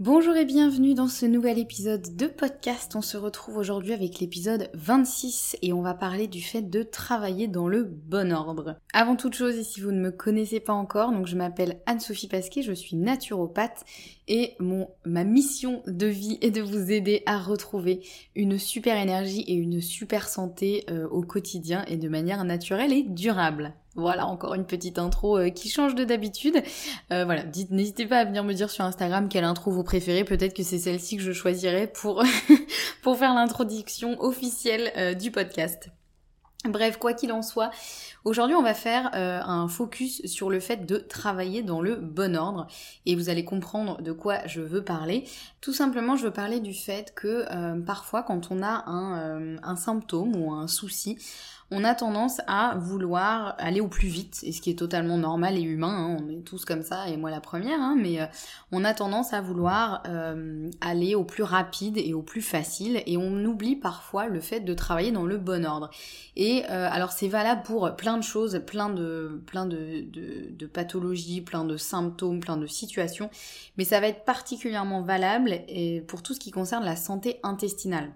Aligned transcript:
Bonjour 0.00 0.36
et 0.36 0.44
bienvenue 0.44 0.94
dans 0.94 1.08
ce 1.08 1.26
nouvel 1.26 1.58
épisode 1.58 2.14
de 2.14 2.28
podcast. 2.28 2.94
On 2.94 3.02
se 3.02 3.16
retrouve 3.16 3.56
aujourd'hui 3.56 3.92
avec 3.92 4.20
l'épisode 4.20 4.70
26 4.74 5.56
et 5.60 5.72
on 5.72 5.82
va 5.82 5.92
parler 5.92 6.28
du 6.28 6.40
fait 6.40 6.62
de 6.62 6.84
travailler 6.84 7.48
dans 7.48 7.66
le 7.66 7.82
bon 7.82 8.32
ordre. 8.32 8.76
Avant 8.92 9.16
toute 9.16 9.34
chose, 9.34 9.56
et 9.56 9.64
si 9.64 9.80
vous 9.80 9.90
ne 9.90 9.98
me 9.98 10.12
connaissez 10.12 10.60
pas 10.60 10.72
encore, 10.72 11.10
donc 11.10 11.26
je 11.26 11.34
m'appelle 11.34 11.80
Anne-Sophie 11.86 12.28
Pasquet, 12.28 12.62
je 12.62 12.72
suis 12.72 12.94
naturopathe 12.94 13.84
et 14.28 14.54
mon, 14.60 14.88
ma 15.04 15.24
mission 15.24 15.82
de 15.88 16.06
vie 16.06 16.38
est 16.42 16.52
de 16.52 16.62
vous 16.62 16.92
aider 16.92 17.24
à 17.26 17.36
retrouver 17.36 18.06
une 18.36 18.56
super 18.56 18.96
énergie 18.98 19.40
et 19.48 19.54
une 19.54 19.80
super 19.80 20.28
santé 20.28 20.84
euh, 20.90 21.08
au 21.08 21.22
quotidien 21.22 21.84
et 21.88 21.96
de 21.96 22.08
manière 22.08 22.44
naturelle 22.44 22.92
et 22.92 23.02
durable. 23.02 23.74
Voilà, 23.98 24.26
encore 24.26 24.54
une 24.54 24.64
petite 24.64 24.96
intro 25.00 25.38
euh, 25.38 25.50
qui 25.50 25.68
change 25.68 25.96
de 25.96 26.04
d'habitude. 26.04 26.62
Euh, 27.12 27.24
voilà, 27.24 27.42
n'hésitez 27.70 28.06
pas 28.06 28.18
à 28.18 28.24
venir 28.24 28.44
me 28.44 28.52
dire 28.52 28.70
sur 28.70 28.84
Instagram 28.84 29.28
quelle 29.28 29.42
intro 29.42 29.72
vous 29.72 29.82
préférez. 29.82 30.22
Peut-être 30.22 30.54
que 30.54 30.62
c'est 30.62 30.78
celle-ci 30.78 31.16
que 31.16 31.22
je 31.24 31.32
choisirai 31.32 31.88
pour, 31.92 32.22
faire 32.22 33.34
l'introduction 33.34 34.16
officielle 34.22 34.92
euh, 34.96 35.14
du 35.14 35.32
podcast. 35.32 35.88
Bref, 36.64 36.96
quoi 36.98 37.12
qu'il 37.12 37.32
en 37.32 37.42
soit, 37.42 37.70
aujourd'hui 38.24 38.56
on 38.56 38.62
va 38.62 38.74
faire 38.74 39.10
un 39.14 39.68
focus 39.68 40.26
sur 40.26 40.50
le 40.50 40.58
fait 40.58 40.86
de 40.86 40.96
travailler 40.96 41.62
dans 41.62 41.80
le 41.80 41.94
bon 41.94 42.36
ordre 42.36 42.66
et 43.06 43.14
vous 43.14 43.30
allez 43.30 43.44
comprendre 43.44 44.02
de 44.02 44.10
quoi 44.10 44.44
je 44.46 44.60
veux 44.60 44.82
parler. 44.82 45.24
Tout 45.60 45.72
simplement, 45.72 46.16
je 46.16 46.24
veux 46.24 46.32
parler 46.32 46.58
du 46.58 46.74
fait 46.74 47.14
que 47.14 47.44
parfois 47.82 48.24
quand 48.24 48.50
on 48.50 48.60
a 48.60 48.84
un 48.88 49.76
symptôme 49.76 50.34
ou 50.34 50.52
un 50.52 50.66
souci, 50.66 51.16
on 51.70 51.84
a 51.84 51.94
tendance 51.94 52.40
à 52.46 52.76
vouloir 52.78 53.54
aller 53.58 53.80
au 53.80 53.88
plus 53.88 54.08
vite, 54.08 54.40
et 54.42 54.52
ce 54.52 54.62
qui 54.62 54.70
est 54.70 54.78
totalement 54.78 55.18
normal 55.18 55.58
et 55.58 55.62
humain, 55.62 55.88
hein, 55.88 56.16
on 56.20 56.28
est 56.30 56.42
tous 56.42 56.64
comme 56.64 56.82
ça, 56.82 57.08
et 57.08 57.16
moi 57.16 57.30
la 57.30 57.40
première, 57.40 57.80
hein, 57.80 57.94
mais 57.98 58.20
euh, 58.20 58.26
on 58.72 58.84
a 58.84 58.94
tendance 58.94 59.34
à 59.34 59.42
vouloir 59.42 60.02
euh, 60.06 60.70
aller 60.80 61.14
au 61.14 61.24
plus 61.24 61.42
rapide 61.42 61.98
et 61.98 62.14
au 62.14 62.22
plus 62.22 62.40
facile, 62.40 63.02
et 63.04 63.16
on 63.18 63.44
oublie 63.44 63.76
parfois 63.76 64.28
le 64.28 64.40
fait 64.40 64.60
de 64.60 64.72
travailler 64.72 65.12
dans 65.12 65.26
le 65.26 65.36
bon 65.36 65.66
ordre. 65.66 65.90
Et 66.36 66.64
euh, 66.70 66.88
alors 66.90 67.12
c'est 67.12 67.28
valable 67.28 67.62
pour 67.64 67.94
plein 67.96 68.16
de 68.16 68.22
choses, 68.22 68.62
plein 68.66 68.88
de, 68.88 69.42
plein 69.46 69.66
de, 69.66 70.06
de 70.50 70.66
pathologies, 70.66 71.42
plein 71.42 71.64
de 71.64 71.76
symptômes, 71.76 72.40
plein 72.40 72.56
de 72.56 72.66
situations, 72.66 73.30
mais 73.76 73.84
ça 73.84 74.00
va 74.00 74.08
être 74.08 74.24
particulièrement 74.24 75.02
valable 75.02 75.60
pour 76.06 76.22
tout 76.22 76.32
ce 76.32 76.40
qui 76.40 76.50
concerne 76.50 76.84
la 76.84 76.96
santé 76.96 77.40
intestinale. 77.42 78.10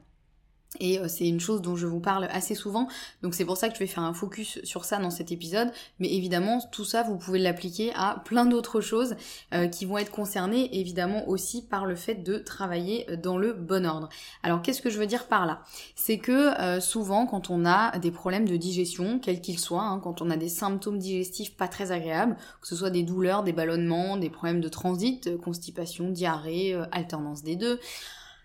Et 0.80 0.98
euh, 0.98 1.06
c'est 1.08 1.28
une 1.28 1.40
chose 1.40 1.60
dont 1.60 1.76
je 1.76 1.86
vous 1.86 2.00
parle 2.00 2.24
assez 2.32 2.54
souvent, 2.54 2.88
donc 3.22 3.34
c'est 3.34 3.44
pour 3.44 3.56
ça 3.56 3.68
que 3.68 3.74
je 3.74 3.78
vais 3.78 3.86
faire 3.86 4.02
un 4.02 4.14
focus 4.14 4.58
sur 4.64 4.84
ça 4.84 4.98
dans 4.98 5.10
cet 5.10 5.30
épisode. 5.30 5.70
Mais 5.98 6.12
évidemment, 6.12 6.60
tout 6.72 6.84
ça, 6.84 7.02
vous 7.02 7.16
pouvez 7.16 7.38
l'appliquer 7.38 7.92
à 7.94 8.22
plein 8.24 8.46
d'autres 8.46 8.80
choses 8.80 9.14
euh, 9.52 9.68
qui 9.68 9.84
vont 9.84 9.98
être 9.98 10.10
concernées 10.10 10.78
évidemment 10.78 11.28
aussi 11.28 11.62
par 11.62 11.84
le 11.84 11.94
fait 11.94 12.14
de 12.16 12.38
travailler 12.38 13.06
dans 13.22 13.36
le 13.36 13.52
bon 13.52 13.86
ordre. 13.86 14.08
Alors 14.42 14.62
qu'est-ce 14.62 14.80
que 14.80 14.90
je 14.90 14.98
veux 14.98 15.06
dire 15.06 15.26
par 15.26 15.46
là? 15.46 15.62
C'est 15.94 16.18
que 16.18 16.58
euh, 16.60 16.80
souvent, 16.80 17.26
quand 17.26 17.50
on 17.50 17.66
a 17.66 17.98
des 17.98 18.10
problèmes 18.10 18.48
de 18.48 18.56
digestion, 18.56 19.18
quels 19.18 19.40
qu'ils 19.40 19.58
soient, 19.58 19.82
hein, 19.82 20.00
quand 20.02 20.22
on 20.22 20.30
a 20.30 20.36
des 20.36 20.48
symptômes 20.48 20.98
digestifs 20.98 21.54
pas 21.54 21.68
très 21.68 21.92
agréables, 21.92 22.36
que 22.60 22.66
ce 22.66 22.76
soit 22.76 22.90
des 22.90 23.02
douleurs, 23.02 23.42
des 23.42 23.52
ballonnements, 23.52 24.16
des 24.16 24.30
problèmes 24.30 24.60
de 24.60 24.68
transit, 24.68 25.36
constipation, 25.38 26.08
diarrhée, 26.08 26.80
alternance 26.92 27.42
des 27.42 27.56
deux, 27.56 27.78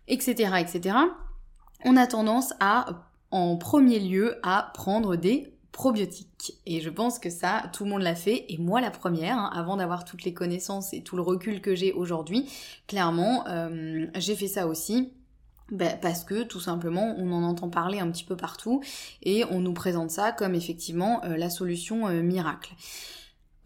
etc., 0.07 0.51
etc 0.59 0.95
on 1.85 1.95
a 1.97 2.07
tendance 2.07 2.53
à, 2.59 3.07
en 3.31 3.57
premier 3.57 3.99
lieu, 3.99 4.37
à 4.43 4.71
prendre 4.73 5.15
des 5.15 5.53
probiotiques. 5.71 6.55
Et 6.65 6.81
je 6.81 6.89
pense 6.89 7.19
que 7.19 7.29
ça, 7.29 7.69
tout 7.71 7.83
le 7.83 7.91
monde 7.91 8.01
l'a 8.01 8.15
fait, 8.15 8.45
et 8.49 8.57
moi 8.57 8.81
la 8.81 8.89
première, 8.89 9.37
hein, 9.37 9.51
avant 9.53 9.77
d'avoir 9.77 10.05
toutes 10.05 10.23
les 10.23 10.33
connaissances 10.33 10.93
et 10.93 11.03
tout 11.03 11.15
le 11.15 11.21
recul 11.21 11.61
que 11.61 11.75
j'ai 11.75 11.93
aujourd'hui, 11.93 12.49
clairement, 12.87 13.45
euh, 13.47 14.07
j'ai 14.15 14.35
fait 14.35 14.47
ça 14.47 14.67
aussi. 14.67 15.13
Ben, 15.69 15.99
parce 16.01 16.23
que 16.23 16.43
tout 16.43 16.61
simplement 16.61 17.13
on 17.17 17.29
en 17.33 17.43
entend 17.43 17.69
parler 17.69 17.99
un 17.99 18.09
petit 18.09 18.23
peu 18.23 18.37
partout 18.37 18.81
et 19.21 19.43
on 19.51 19.59
nous 19.59 19.73
présente 19.73 20.11
ça 20.11 20.31
comme 20.31 20.55
effectivement 20.55 21.21
euh, 21.25 21.35
la 21.35 21.49
solution 21.49 22.07
euh, 22.07 22.21
miracle. 22.21 22.73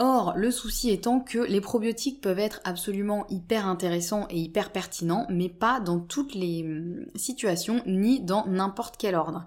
Or, 0.03 0.33
le 0.35 0.49
souci 0.49 0.89
étant 0.89 1.19
que 1.19 1.37
les 1.37 1.61
probiotiques 1.61 2.21
peuvent 2.21 2.39
être 2.39 2.59
absolument 2.63 3.27
hyper 3.29 3.67
intéressants 3.67 4.25
et 4.31 4.39
hyper 4.39 4.71
pertinents, 4.71 5.27
mais 5.29 5.47
pas 5.47 5.79
dans 5.79 5.99
toutes 5.99 6.33
les 6.33 6.63
hum, 6.63 7.05
situations 7.13 7.83
ni 7.85 8.19
dans 8.19 8.47
n'importe 8.47 8.95
quel 8.97 9.13
ordre. 9.13 9.45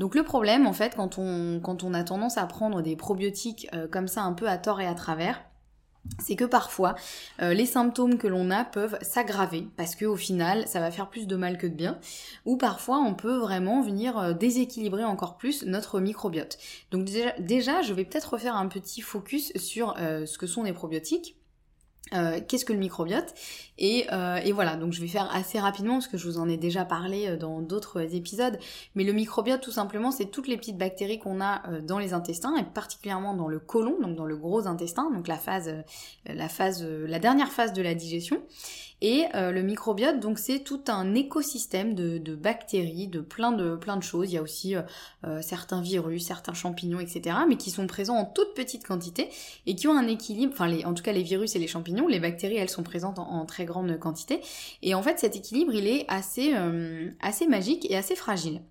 Donc 0.00 0.16
le 0.16 0.24
problème, 0.24 0.66
en 0.66 0.72
fait, 0.72 0.96
quand 0.96 1.18
on, 1.18 1.94
a 1.94 2.02
tendance 2.02 2.36
à 2.36 2.46
prendre 2.46 2.82
des 2.82 2.96
probiotiques 2.96 3.68
euh, 3.74 3.86
comme 3.86 4.08
ça 4.08 4.22
un 4.22 4.32
peu 4.32 4.48
à 4.48 4.58
tort 4.58 4.80
et 4.80 4.88
à 4.88 4.94
travers, 4.94 5.40
c'est 6.18 6.36
que 6.36 6.44
parfois 6.44 6.94
euh, 7.40 7.54
les 7.54 7.66
symptômes 7.66 8.18
que 8.18 8.26
l'on 8.26 8.50
a 8.50 8.64
peuvent 8.64 8.98
s'aggraver 9.02 9.66
parce 9.76 9.94
que 9.94 10.04
au 10.04 10.16
final 10.16 10.66
ça 10.66 10.80
va 10.80 10.90
faire 10.90 11.08
plus 11.08 11.26
de 11.26 11.36
mal 11.36 11.58
que 11.58 11.66
de 11.66 11.74
bien 11.74 11.98
ou 12.44 12.56
parfois 12.56 12.98
on 12.98 13.14
peut 13.14 13.36
vraiment 13.36 13.82
venir 13.82 14.18
euh, 14.18 14.32
déséquilibrer 14.32 15.04
encore 15.04 15.36
plus 15.36 15.64
notre 15.64 16.00
microbiote. 16.00 16.58
Donc 16.90 17.08
déjà, 17.38 17.82
je 17.82 17.92
vais 17.94 18.04
peut-être 18.04 18.34
refaire 18.34 18.56
un 18.56 18.68
petit 18.68 19.00
focus 19.00 19.52
sur 19.56 19.94
euh, 19.98 20.26
ce 20.26 20.38
que 20.38 20.46
sont 20.46 20.62
les 20.62 20.72
probiotiques 20.72 21.36
euh, 22.14 22.40
qu'est-ce 22.46 22.64
que 22.64 22.72
le 22.72 22.78
microbiote? 22.78 23.34
Et, 23.78 24.06
euh, 24.12 24.36
et, 24.36 24.52
voilà, 24.52 24.76
donc 24.76 24.92
je 24.92 25.00
vais 25.00 25.06
faire 25.06 25.34
assez 25.34 25.58
rapidement 25.58 25.94
parce 25.94 26.08
que 26.08 26.18
je 26.18 26.26
vous 26.26 26.38
en 26.38 26.48
ai 26.48 26.56
déjà 26.56 26.84
parlé 26.84 27.28
euh, 27.28 27.36
dans 27.36 27.60
d'autres 27.60 28.14
épisodes, 28.14 28.58
mais 28.94 29.04
le 29.04 29.12
microbiote 29.12 29.60
tout 29.62 29.70
simplement 29.70 30.10
c'est 30.10 30.26
toutes 30.26 30.46
les 30.46 30.56
petites 30.56 30.76
bactéries 30.76 31.18
qu'on 31.18 31.40
a 31.40 31.62
dans 31.80 31.98
les 31.98 32.12
intestins 32.12 32.54
et 32.56 32.64
particulièrement 32.64 33.34
dans 33.34 33.48
le 33.48 33.58
côlon, 33.58 33.98
donc 34.00 34.14
dans 34.14 34.26
le 34.26 34.36
gros 34.36 34.66
intestin, 34.66 35.10
donc 35.10 35.26
la 35.26 35.38
phase, 35.38 35.72
la 36.26 36.48
phase, 36.48 36.84
la 36.84 37.18
dernière 37.18 37.50
phase 37.50 37.72
de 37.72 37.82
la 37.82 37.94
digestion. 37.94 38.42
Et 39.04 39.26
euh, 39.34 39.50
le 39.50 39.62
microbiote, 39.62 40.20
donc 40.20 40.38
c'est 40.38 40.60
tout 40.60 40.80
un 40.86 41.16
écosystème 41.16 41.96
de, 41.96 42.34
bactéries, 42.36 43.08
de 43.08 43.20
plein 43.20 43.50
de 43.50 43.74
plein 43.74 43.96
de 43.96 44.02
choses. 44.02 44.30
Il 44.30 44.34
y 44.36 44.38
a 44.38 44.42
aussi 44.42 44.76
euh, 44.76 44.82
euh, 45.26 45.42
certains 45.42 45.82
virus, 45.82 46.24
certains 46.24 46.54
champignons, 46.54 47.00
etc. 47.00 47.36
Mais 47.48 47.56
qui 47.56 47.72
sont 47.72 47.88
présents 47.88 48.14
en 48.14 48.24
toute 48.24 48.54
petite 48.54 48.86
quantité 48.86 49.28
et 49.66 49.74
qui 49.74 49.88
ont 49.88 49.98
un 49.98 50.06
équilibre. 50.06 50.52
Enfin, 50.52 50.72
en 50.84 50.94
tout 50.94 51.02
cas, 51.02 51.10
les 51.10 51.24
virus 51.24 51.56
et 51.56 51.58
les 51.58 51.66
champignons, 51.66 52.06
les 52.06 52.20
bactéries, 52.20 52.56
elles 52.56 52.70
sont 52.70 52.84
présentes 52.84 53.18
en, 53.18 53.44
très 53.44 53.64
grande 53.64 53.98
quantité. 53.98 54.40
Et 54.82 54.94
en 54.94 55.02
fait, 55.02 55.18
cet 55.18 55.34
équilibre, 55.34 55.74
il 55.74 55.88
est 55.88 56.04
assez 56.06 56.54
assez 57.20 57.48
magique 57.48 57.90
et 57.90 57.96
assez 57.96 58.14
fragile 58.14 58.62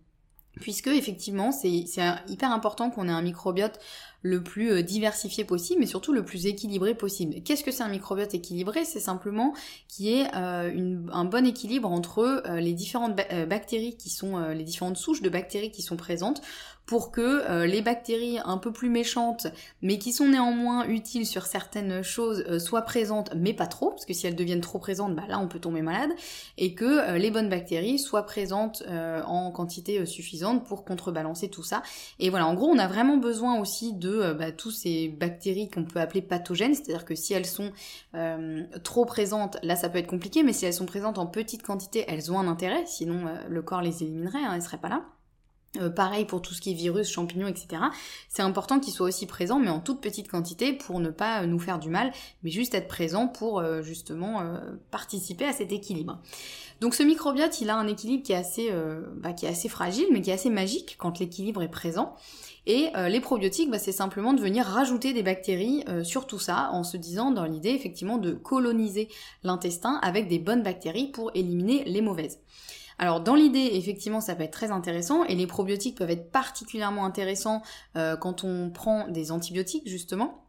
puisque 0.60 0.88
effectivement 0.88 1.52
c'est 1.52 1.86
hyper 2.28 2.52
important 2.52 2.90
qu'on 2.90 3.08
ait 3.08 3.12
un 3.12 3.22
microbiote 3.22 3.80
le 4.22 4.44
plus 4.44 4.72
euh, 4.72 4.82
diversifié 4.82 5.44
possible, 5.44 5.80
mais 5.80 5.86
surtout 5.86 6.14
le 6.14 6.24
plus 6.24 6.46
équilibré 6.46 6.94
possible. 6.94 7.42
Qu'est-ce 7.44 7.64
que 7.64 7.72
c'est 7.72 7.84
un 7.84 7.90
microbiote 7.90 8.34
équilibré? 8.34 8.86
C'est 8.86 9.00
simplement 9.00 9.54
qui 9.88 10.14
est 10.14 10.28
euh, 10.36 10.98
un 11.12 11.26
bon 11.26 11.46
équilibre 11.46 11.92
entre 11.92 12.44
euh, 12.46 12.60
les 12.60 12.74
différentes 12.74 13.16
bactéries 13.48 13.96
qui 13.98 14.10
sont 14.10 14.40
les 14.50 14.64
différentes 14.64 14.98
souches 14.98 15.22
de 15.22 15.30
bactéries 15.30 15.72
qui 15.72 15.82
sont 15.82 15.98
présentes 15.98 16.42
pour 16.86 17.12
que 17.12 17.64
les 17.64 17.82
bactéries 17.82 18.40
un 18.44 18.58
peu 18.58 18.74
plus 18.74 18.90
méchantes, 18.90 19.48
mais 19.82 19.98
qui 19.98 20.12
sont 20.12 20.28
néanmoins 20.28 20.86
utiles 20.88 21.26
sur 21.26 21.46
certaines 21.46 22.02
choses, 22.02 22.58
soient 22.58 22.82
présentes, 22.82 23.32
mais 23.36 23.54
pas 23.54 23.68
trop, 23.68 23.92
parce 23.92 24.06
que 24.06 24.14
si 24.14 24.28
elles 24.28 24.36
deviennent 24.36 24.62
trop 24.62 24.80
présentes, 24.80 25.16
bah 25.16 25.24
là 25.30 25.40
on 25.40 25.48
peut 25.48 25.60
tomber 25.60 25.82
malade, 25.82 26.10
et 26.58 26.74
que 26.74 27.16
les 27.18 27.32
bonnes 27.32 27.48
bactéries 27.48 27.98
soient 27.98 28.26
présentes 28.26 28.84
en 29.26 29.52
quantité 29.52 30.06
suffisante 30.06 30.66
pour 30.66 30.84
contrebalancer 30.84 31.50
tout 31.50 31.64
ça. 31.64 31.82
Et 32.20 32.30
voilà, 32.30 32.48
en 32.48 32.56
gros, 32.56 32.68
on 32.68 32.80
a 32.80 32.88
vraiment 32.88 33.18
besoin 33.18 33.60
aussi 33.60 33.94
de 33.94 34.11
euh, 34.20 34.34
bah, 34.34 34.52
tous 34.52 34.72
ces 34.72 35.08
bactéries 35.10 35.70
qu'on 35.70 35.86
peut 35.86 36.00
appeler 36.00 36.22
pathogènes, 36.22 36.74
c'est-à-dire 36.74 37.06
que 37.06 37.16
si 37.16 37.34
elles 37.34 37.46
sont 37.46 37.72
euh, 38.16 38.64
trop 38.84 39.06
présentes, 39.06 39.58
là 39.64 39.76
ça 39.76 39.90
peut 39.90 39.98
être 39.98 40.08
compliqué, 40.08 40.44
mais 40.44 40.54
si 40.54 40.66
elles 40.66 40.74
sont 40.74 40.86
présentes 40.86 41.18
en 41.18 41.28
petite 41.28 41.64
quantité, 41.64 42.06
elles 42.08 42.32
ont 42.32 42.40
un 42.40 42.48
intérêt, 42.48 42.86
sinon 42.86 43.28
euh, 43.28 43.36
le 43.48 43.62
corps 43.62 43.82
les 43.82 44.04
éliminerait, 44.04 44.44
hein, 44.44 44.54
elles 44.56 44.62
seraient 44.62 44.82
pas 44.82 44.90
là. 44.90 45.06
Euh, 45.80 45.90
pareil 45.90 46.26
pour 46.26 46.42
tout 46.42 46.54
ce 46.54 46.60
qui 46.60 46.72
est 46.72 46.74
virus, 46.74 47.10
champignons, 47.10 47.48
etc. 47.48 47.82
C'est 48.28 48.42
important 48.42 48.80
qu'ils 48.82 48.94
soient 48.94 49.08
aussi 49.08 49.26
présents, 49.26 49.58
mais 49.58 49.70
en 49.70 49.80
toute 49.80 50.02
petite 50.02 50.28
quantité 50.28 50.74
pour 50.74 51.00
ne 51.00 51.10
pas 51.10 51.46
nous 51.46 51.60
faire 51.60 51.80
du 51.80 51.90
mal, 51.90 52.12
mais 52.44 52.52
juste 52.52 52.76
être 52.76 52.90
présent 52.90 53.28
pour 53.28 53.60
euh, 53.60 53.82
justement 53.82 54.42
euh, 54.42 54.58
participer 54.92 55.46
à 55.46 55.54
cet 55.54 55.72
équilibre. 55.72 56.20
Donc 56.82 56.94
ce 56.94 57.04
microbiote, 57.04 57.62
il 57.62 57.70
a 57.70 57.78
un 57.78 57.88
équilibre 57.88 58.24
qui 58.24 58.34
est 58.34 58.38
assez, 58.38 58.72
bah, 59.18 59.34
qui 59.34 59.46
est 59.46 59.50
assez 59.50 59.70
fragile, 59.70 60.08
mais 60.12 60.20
qui 60.20 60.32
est 60.32 60.34
assez 60.34 60.50
magique 60.50 60.96
quand 60.98 61.20
l'équilibre 61.20 61.62
est 61.62 61.70
présent. 61.70 62.16
Et 62.66 62.90
les 63.08 63.20
probiotiques, 63.20 63.70
bah, 63.70 63.78
c'est 63.78 63.92
simplement 63.92 64.34
de 64.34 64.42
venir 64.42 64.66
rajouter 64.66 65.14
des 65.14 65.22
bactéries 65.22 65.84
sur 66.04 66.26
tout 66.26 66.40
ça, 66.40 66.72
en 66.72 66.84
se 66.84 66.98
disant 66.98 67.30
dans 67.30 67.46
l'idée 67.46 67.70
effectivement 67.70 68.18
de 68.18 68.32
coloniser 68.32 69.10
l'intestin 69.44 70.00
avec 70.02 70.28
des 70.28 70.40
bonnes 70.40 70.64
bactéries 70.64 71.12
pour 71.12 71.30
éliminer 71.36 71.84
les 71.84 72.02
mauvaises. 72.02 72.40
Alors 73.02 73.20
dans 73.20 73.34
l'idée, 73.34 73.72
effectivement, 73.74 74.22
ça 74.22 74.36
peut 74.36 74.44
être 74.44 74.52
très 74.52 74.70
intéressant 74.70 75.24
et 75.24 75.34
les 75.34 75.48
probiotiques 75.48 75.98
peuvent 75.98 76.12
être 76.12 76.30
particulièrement 76.32 77.04
intéressants 77.04 77.64
euh, 77.98 78.16
quand 78.16 78.44
on 78.44 78.70
prend 78.70 79.08
des 79.08 79.32
antibiotiques 79.32 79.90
justement 79.90 80.41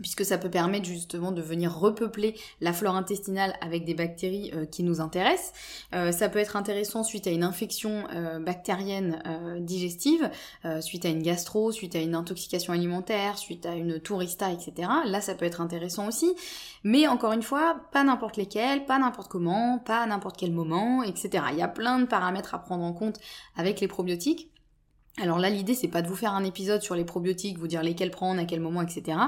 puisque 0.00 0.24
ça 0.24 0.38
peut 0.38 0.50
permettre 0.50 0.86
justement 0.86 1.32
de 1.32 1.42
venir 1.42 1.76
repeupler 1.76 2.34
la 2.60 2.72
flore 2.72 2.96
intestinale 2.96 3.54
avec 3.60 3.84
des 3.84 3.94
bactéries 3.94 4.50
euh, 4.54 4.64
qui 4.64 4.82
nous 4.82 5.00
intéressent. 5.00 5.52
Euh, 5.94 6.12
ça 6.12 6.28
peut 6.28 6.38
être 6.38 6.56
intéressant 6.56 7.04
suite 7.04 7.26
à 7.26 7.30
une 7.30 7.44
infection 7.44 8.04
euh, 8.14 8.38
bactérienne 8.38 9.22
digestive, 9.60 10.30
suite 10.80 11.04
à 11.04 11.08
une 11.08 11.22
gastro, 11.22 11.72
suite 11.72 11.94
à 11.96 12.00
une 12.00 12.14
intoxication 12.14 12.72
alimentaire, 12.72 13.38
suite 13.38 13.66
à 13.66 13.74
une 13.74 14.00
tourista, 14.00 14.50
etc. 14.50 14.88
Là, 15.04 15.20
ça 15.20 15.34
peut 15.34 15.44
être 15.44 15.60
intéressant 15.60 16.08
aussi. 16.08 16.34
Mais 16.84 17.06
encore 17.06 17.32
une 17.32 17.42
fois, 17.42 17.80
pas 17.92 18.04
n'importe 18.04 18.36
lesquels, 18.36 18.84
pas 18.84 18.98
n'importe 18.98 19.30
comment, 19.30 19.78
pas 19.78 20.06
n'importe 20.06 20.36
quel 20.36 20.52
moment, 20.52 21.02
etc. 21.02 21.44
Il 21.52 21.58
y 21.58 21.62
a 21.62 21.68
plein 21.68 21.98
de 21.98 22.06
paramètres 22.06 22.54
à 22.54 22.58
prendre 22.58 22.84
en 22.84 22.92
compte 22.92 23.18
avec 23.56 23.80
les 23.80 23.88
probiotiques. 23.88 24.52
Alors 25.22 25.38
là, 25.38 25.50
l'idée, 25.50 25.74
c'est 25.74 25.86
pas 25.86 26.02
de 26.02 26.08
vous 26.08 26.16
faire 26.16 26.34
un 26.34 26.42
épisode 26.42 26.82
sur 26.82 26.96
les 26.96 27.04
probiotiques, 27.04 27.56
vous 27.56 27.68
dire 27.68 27.84
lesquels 27.84 28.10
prendre, 28.10 28.40
à 28.40 28.44
quel 28.44 28.58
moment, 28.58 28.82
etc. 28.82 29.18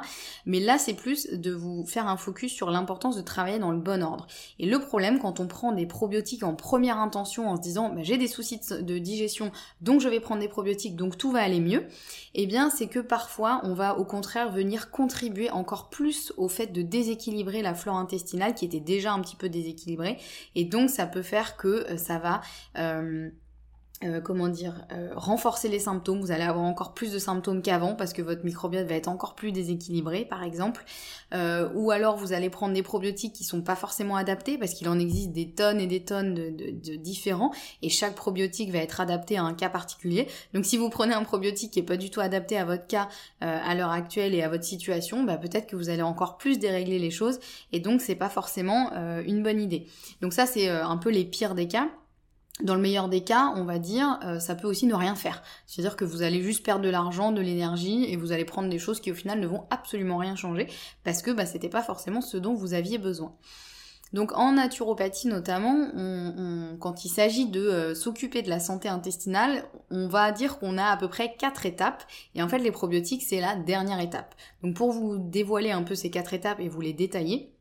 Mais 0.45 0.59
là, 0.59 0.77
c'est 0.77 0.95
plus 0.95 1.29
de 1.31 1.53
vous 1.53 1.87
faire 1.87 2.09
un 2.09 2.17
focus 2.17 2.53
sur 2.53 2.69
l'importance 2.73 3.17
de 3.17 3.23
travailler 3.23 3.61
dans 3.61 3.71
le 3.71 3.79
bon 3.79 4.03
ordre. 4.03 4.27
Et 4.59 4.67
le 4.67 4.81
problème, 4.81 5.21
quand 5.21 5.39
on 5.39 5.47
prend 5.47 5.71
des 5.71 5.87
probiotiques 5.87 6.43
en 6.43 6.55
première 6.55 6.99
intention, 6.99 7.49
en 7.49 7.55
se 7.55 7.61
disant, 7.61 7.91
bah, 7.91 8.03
j'ai 8.03 8.19
des 8.19 8.27
soucis 8.27 8.59
de 8.71 8.99
digestion, 8.99 9.53
donc 9.83 10.01
je 10.01 10.09
vais 10.09 10.19
prendre 10.19 10.41
des 10.41 10.49
probiotiques, 10.49 10.97
donc 10.97 11.17
tout 11.17 11.31
va 11.31 11.43
aller 11.43 11.61
mieux, 11.61 11.87
eh 12.35 12.47
bien, 12.47 12.71
c'est 12.71 12.89
que 12.89 12.99
parfois, 12.99 13.61
on 13.63 13.73
va 13.73 13.97
au 13.97 14.05
contraire 14.05 14.51
venir 14.51 14.91
contribuer 14.91 15.51
encore 15.51 15.91
plus 15.91 16.33
au 16.37 16.49
fait 16.49 16.73
de 16.73 16.83
déséquilibrer 16.83 17.63
la 17.63 17.73
flore 17.73 17.99
intestinale 17.99 18.55
qui 18.55 18.65
était 18.65 18.81
déjà 18.81 19.13
un 19.13 19.21
petit 19.21 19.37
peu 19.37 19.49
déséquilibrée. 19.49 20.19
Et 20.57 20.65
donc, 20.65 20.91
ça 20.91 21.07
peut 21.07 21.23
faire 21.23 21.57
que 21.57 21.89
euh, 21.89 21.97
ça 21.97 22.19
va... 22.19 22.41
Euh, 22.79 23.31
euh, 24.03 24.21
comment 24.21 24.49
dire, 24.49 24.85
euh, 24.93 25.13
renforcer 25.15 25.69
les 25.69 25.79
symptômes, 25.79 26.21
vous 26.21 26.33
allez 26.33 26.43
avoir 26.43 26.65
encore 26.65 26.95
plus 26.95 27.13
de 27.13 27.19
symptômes 27.19 27.63
qu'avant 27.63 27.95
parce 27.95 28.13
que 28.13 28.23
votre 28.23 28.45
microbiote 28.45 28.87
va 28.87 28.97
être 28.97 29.07
encore 29.07 29.35
plus 29.37 29.53
déséquilibré 29.53 30.25
par 30.25 30.43
exemple, 30.43 30.85
euh, 31.33 31.71
ou 31.75 31.93
alors 31.93 32.17
vous 32.17 32.33
allez 32.33 32.51
prendre 32.51 32.75
des 32.75 32.83
probiotiques 32.83 33.33
qui 33.33 33.45
sont 33.45 33.63
pas 33.63 33.77
forcément 33.77 34.17
adaptés 34.17 34.59
parce 34.59 34.75
qu'il 34.75 34.89
en 34.89 34.99
existe 34.99 35.31
des 35.31 35.49
tonnes 35.49 35.81
et 35.81 35.87
des 35.87 36.05
tonnes 36.05 36.35
de, 36.35 36.97
différents 36.97 37.53
et 37.83 37.89
chaque 37.89 38.17
probiotique 38.17 38.73
va 38.73 38.79
être 38.79 39.01
adapté 39.01 39.39
à 39.39 39.45
un 39.45 39.55
cas 39.55 39.71
particulier. 39.71 40.27
Donc 40.55 40.67
si 40.67 40.77
vous 40.77 40.91
prenez 40.91 41.15
un 41.15 41.23
probiotique 41.23 41.71
qui 41.71 41.79
est 41.79 41.85
pas 41.85 41.97
du 41.97 42.11
tout 42.11 42.21
adapté 42.21 42.59
à 42.59 42.65
votre 42.65 42.89
cas 42.89 43.09
à 43.41 43.75
l'heure 43.75 43.93
actuelle 43.93 44.35
et 44.35 44.43
à 44.43 44.49
votre 44.49 44.65
situation, 44.65 45.23
bah, 45.23 45.39
peut-être 45.39 45.67
que 45.67 45.77
vous 45.77 45.89
allez 45.89 46.03
encore 46.03 46.37
plus 46.37 46.59
dérégler 46.59 46.99
les 46.99 47.11
choses 47.11 47.39
et 47.73 47.79
donc 47.79 48.01
c'est 48.01 48.17
pas 48.17 48.29
forcément 48.29 48.91
une 49.25 49.43
bonne 49.43 49.61
idée. 49.61 49.87
Donc 50.21 50.33
ça 50.33 50.47
c'est 50.47 50.69
un 50.69 50.97
peu 50.97 51.11
les 51.11 51.25
pires 51.25 51.55
des 51.55 51.69
cas. 51.69 51.89
Dans 52.63 52.77
le 52.77 52.81
meilleur 52.81 53.09
des 53.09 53.25
cas, 53.25 53.53
on 53.57 53.65
va 53.65 53.81
dire, 53.81 54.21
euh, 54.25 54.39
ça 54.39 54.55
peut 54.55 54.69
aussi 54.69 54.87
ne 54.87 54.95
rien 54.95 55.17
faire. 55.17 55.43
C'est-à-dire 55.67 55.97
que 55.97 56.05
vous 56.05 56.23
allez 56.23 56.41
juste 56.41 56.65
perdre 56.65 56.85
de 56.85 56.89
l'argent, 56.89 57.33
de 57.33 57.41
l'énergie, 57.41 58.05
et 58.05 58.17
vous 58.17 58.31
allez 58.31 58.45
prendre 58.45 58.69
des 58.69 58.79
choses 58.79 59.01
qui 59.01 59.11
au 59.11 59.15
final 59.15 59.41
ne 59.41 59.47
vont 59.49 59.65
absolument 59.71 60.19
rien 60.19 60.37
changer, 60.37 60.69
parce 61.03 61.21
que 61.21 61.33
bah, 61.33 61.47
c'était 61.47 61.69
pas 61.69 61.83
forcément 61.83 62.21
ce 62.21 62.37
dont 62.37 62.55
vous 62.55 62.73
aviez 62.73 62.99
besoin. 62.99 63.35
Donc 64.13 64.31
en 64.39 64.53
naturopathie 64.53 65.27
notamment, 65.27 65.89
quand 66.79 67.05
il 67.05 67.09
s'agit 67.09 67.47
de 67.47 67.61
euh, 67.61 67.95
s'occuper 67.97 68.43
de 68.43 68.49
la 68.49 68.61
santé 68.61 68.89
intestinale, 68.89 69.65
on 69.91 70.07
va 70.07 70.31
dire 70.31 70.61
qu'on 70.61 70.79
a 70.79 70.85
à 70.85 70.97
peu 70.97 71.09
près 71.09 71.35
quatre 71.37 71.67
étapes, 71.67 72.05
et 72.37 72.43
en 72.43 72.49
fait 72.49 72.59
les 72.59 72.71
probiotiques 72.71 73.25
c'est 73.29 73.41
la 73.41 73.57
dernière 73.57 73.99
étape. 73.99 74.37
Donc 74.63 74.77
pour 74.77 74.93
vous 74.93 75.19
dévoiler 75.19 75.73
un 75.73 75.83
peu 75.83 75.97
ces 75.97 76.11
quatre 76.11 76.33
étapes 76.33 76.61
et 76.61 76.69
vous 76.69 76.81
les 76.81 76.93
détailler, 76.93 77.54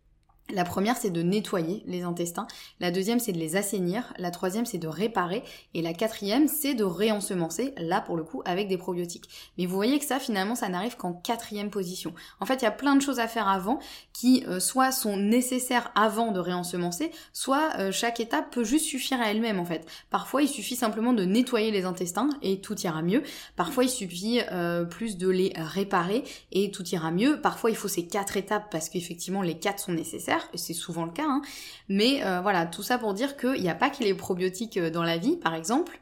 la 0.51 0.65
première, 0.65 0.97
c'est 0.97 1.09
de 1.09 1.21
nettoyer 1.21 1.83
les 1.87 2.03
intestins. 2.03 2.47
La 2.81 2.91
deuxième, 2.91 3.19
c'est 3.19 3.31
de 3.31 3.37
les 3.37 3.55
assainir. 3.55 4.13
La 4.17 4.29
troisième, 4.29 4.65
c'est 4.65 4.77
de 4.77 4.89
réparer. 4.89 5.41
Et 5.73 5.81
la 5.81 5.93
quatrième, 5.93 6.49
c'est 6.49 6.73
de 6.73 6.83
réensemencer, 6.83 7.73
là 7.77 8.01
pour 8.01 8.17
le 8.17 8.23
coup, 8.23 8.41
avec 8.43 8.67
des 8.67 8.77
probiotiques. 8.77 9.29
Mais 9.57 9.65
vous 9.65 9.75
voyez 9.75 9.97
que 9.99 10.05
ça, 10.05 10.19
finalement, 10.19 10.55
ça 10.55 10.67
n'arrive 10.67 10.97
qu'en 10.97 11.13
quatrième 11.13 11.69
position. 11.69 12.13
En 12.41 12.45
fait, 12.45 12.55
il 12.55 12.63
y 12.63 12.67
a 12.67 12.71
plein 12.71 12.97
de 12.97 13.01
choses 13.01 13.19
à 13.19 13.29
faire 13.29 13.47
avant 13.47 13.79
qui, 14.11 14.43
euh, 14.47 14.59
soit 14.59 14.91
sont 14.91 15.15
nécessaires 15.15 15.91
avant 15.95 16.31
de 16.31 16.39
réensemencer, 16.39 17.11
soit 17.31 17.71
euh, 17.79 17.91
chaque 17.93 18.19
étape 18.19 18.51
peut 18.51 18.65
juste 18.65 18.85
suffire 18.85 19.21
à 19.21 19.31
elle-même, 19.31 19.59
en 19.59 19.65
fait. 19.65 19.87
Parfois, 20.09 20.41
il 20.41 20.49
suffit 20.49 20.75
simplement 20.75 21.13
de 21.13 21.23
nettoyer 21.23 21.71
les 21.71 21.85
intestins 21.85 22.29
et 22.41 22.59
tout 22.59 22.79
ira 22.81 23.01
mieux. 23.01 23.23
Parfois, 23.55 23.85
il 23.85 23.89
suffit 23.89 24.41
euh, 24.51 24.83
plus 24.83 25.17
de 25.17 25.29
les 25.29 25.53
réparer 25.55 26.25
et 26.51 26.69
tout 26.69 26.87
ira 26.89 27.11
mieux. 27.11 27.39
Parfois, 27.39 27.69
il 27.69 27.77
faut 27.77 27.87
ces 27.87 28.05
quatre 28.05 28.35
étapes 28.35 28.69
parce 28.69 28.89
qu'effectivement, 28.89 29.41
les 29.41 29.57
quatre 29.57 29.79
sont 29.79 29.93
nécessaires 29.93 30.32
c'est 30.53 30.73
souvent 30.73 31.05
le 31.05 31.11
cas, 31.11 31.25
hein. 31.27 31.41
mais 31.89 32.23
euh, 32.23 32.41
voilà, 32.41 32.65
tout 32.65 32.83
ça 32.83 32.97
pour 32.97 33.13
dire 33.13 33.37
qu'il 33.37 33.61
n'y 33.61 33.69
a 33.69 33.75
pas 33.75 33.89
que 33.89 34.03
les 34.03 34.13
probiotiques 34.13 34.77
euh, 34.77 34.89
dans 34.89 35.03
la 35.03 35.17
vie, 35.17 35.37
par 35.37 35.55
exemple, 35.55 35.99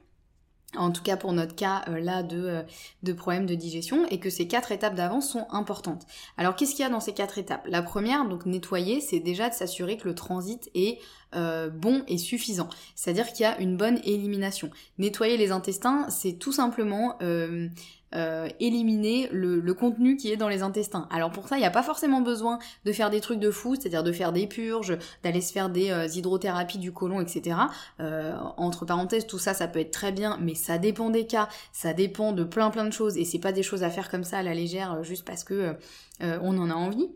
en 0.77 0.91
tout 0.91 1.03
cas 1.03 1.17
pour 1.17 1.33
notre 1.33 1.55
cas 1.55 1.83
euh, 1.87 1.99
là 1.99 2.23
de, 2.23 2.63
de 3.03 3.13
problèmes 3.13 3.45
de 3.45 3.55
digestion, 3.55 4.05
et 4.07 4.19
que 4.19 4.29
ces 4.29 4.47
quatre 4.47 4.71
étapes 4.71 4.95
d'avance 4.95 5.29
sont 5.29 5.47
importantes. 5.49 6.05
Alors 6.37 6.55
qu'est-ce 6.55 6.71
qu'il 6.71 6.83
y 6.83 6.87
a 6.87 6.89
dans 6.89 6.99
ces 6.99 7.13
quatre 7.13 7.37
étapes? 7.37 7.65
La 7.67 7.81
première, 7.81 8.25
donc 8.25 8.45
nettoyer, 8.45 9.01
c'est 9.01 9.19
déjà 9.19 9.49
de 9.49 9.53
s'assurer 9.53 9.97
que 9.97 10.07
le 10.07 10.15
transit 10.15 10.69
est 10.73 10.99
bon 11.33 12.03
et 12.07 12.17
suffisant. 12.17 12.67
C'est-à-dire 12.95 13.31
qu'il 13.31 13.43
y 13.43 13.45
a 13.45 13.57
une 13.59 13.77
bonne 13.77 13.99
élimination. 14.03 14.69
Nettoyer 14.97 15.37
les 15.37 15.51
intestins, 15.51 16.09
c'est 16.09 16.33
tout 16.33 16.51
simplement 16.51 17.17
euh, 18.13 18.49
éliminer 18.59 19.29
le, 19.31 19.73
contenu 19.73 20.17
qui 20.17 20.31
est 20.31 20.37
dans 20.37 20.49
les 20.49 20.63
intestins. 20.63 21.07
Alors 21.11 21.31
pour 21.31 21.47
ça, 21.47 21.55
il 21.55 21.59
n'y 21.59 21.65
a 21.65 21.71
pas 21.71 21.83
forcément 21.83 22.21
besoin 22.21 22.59
de 22.83 22.91
faire 22.91 23.09
des 23.09 23.21
trucs 23.21 23.39
de 23.39 23.51
fou, 23.51 23.75
c'est-à-dire 23.75 24.03
de 24.03 24.11
faire 24.11 24.33
des 24.33 24.47
purges, 24.47 24.97
d'aller 25.23 25.39
se 25.41 25.53
faire 25.53 25.69
des 25.69 25.91
euh, 25.91 26.07
hydrothérapies 26.07 26.77
du 26.77 26.91
côlon, 26.91 27.21
etc. 27.21 27.57
Euh, 27.99 28.35
entre 28.57 28.85
parenthèses, 28.85 29.27
tout 29.27 29.39
ça, 29.39 29.53
ça 29.53 29.67
peut 29.67 29.79
être 29.79 29.91
très 29.91 30.11
bien, 30.11 30.37
mais 30.41 30.55
ça 30.55 30.77
dépend 30.77 31.09
des 31.09 31.25
cas, 31.25 31.47
ça 31.71 31.93
dépend 31.93 32.33
de 32.33 32.43
plein 32.43 32.69
plein 32.69 32.85
de 32.85 32.91
choses, 32.91 33.17
et 33.17 33.23
c'est 33.23 33.39
pas 33.39 33.53
des 33.53 33.63
choses 33.63 33.83
à 33.83 33.89
faire 33.89 34.09
comme 34.09 34.23
ça 34.23 34.39
à 34.39 34.43
la 34.43 34.53
légère, 34.53 35.03
juste 35.03 35.25
parce 35.25 35.43
que 35.43 35.75
on 36.19 36.57
en 36.59 36.69
a 36.69 36.75
envie. 36.75 37.09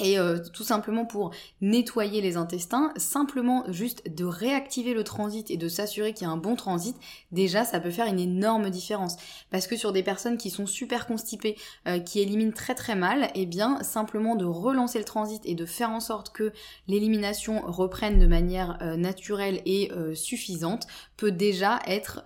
Et 0.00 0.18
euh, 0.18 0.38
tout 0.52 0.64
simplement 0.64 1.04
pour 1.04 1.30
nettoyer 1.60 2.20
les 2.20 2.36
intestins, 2.36 2.92
simplement 2.96 3.64
juste 3.68 4.02
de 4.12 4.24
réactiver 4.24 4.92
le 4.92 5.04
transit 5.04 5.48
et 5.52 5.56
de 5.56 5.68
s'assurer 5.68 6.12
qu'il 6.12 6.26
y 6.26 6.30
a 6.30 6.32
un 6.32 6.36
bon 6.36 6.56
transit, 6.56 6.96
déjà 7.30 7.64
ça 7.64 7.78
peut 7.78 7.92
faire 7.92 8.06
une 8.06 8.18
énorme 8.18 8.70
différence. 8.70 9.16
Parce 9.50 9.68
que 9.68 9.76
sur 9.76 9.92
des 9.92 10.02
personnes 10.02 10.36
qui 10.36 10.50
sont 10.50 10.66
super 10.66 11.06
constipées, 11.06 11.56
euh, 11.86 12.00
qui 12.00 12.20
éliminent 12.20 12.52
très 12.52 12.74
très 12.74 12.96
mal, 12.96 13.30
eh 13.36 13.46
bien 13.46 13.82
simplement 13.84 14.34
de 14.34 14.44
relancer 14.44 14.98
le 14.98 15.04
transit 15.04 15.40
et 15.46 15.54
de 15.54 15.64
faire 15.64 15.90
en 15.90 16.00
sorte 16.00 16.32
que 16.32 16.52
l'élimination 16.88 17.62
reprenne 17.64 18.18
de 18.18 18.26
manière 18.26 18.78
euh, 18.82 18.96
naturelle 18.96 19.62
et 19.64 19.90
suffisante 20.14 20.86
peut 21.16 21.30
déjà 21.30 21.78
être 21.86 22.22